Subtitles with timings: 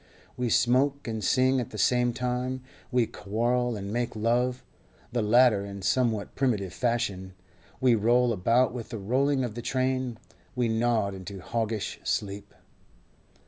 [0.35, 5.83] We smoke and sing at the same time; we quarrel and make love—the latter in
[5.83, 7.35] somewhat primitive fashion;
[7.79, 10.17] we roll about with the rolling of the train;
[10.55, 12.55] we nod into hoggish sleep.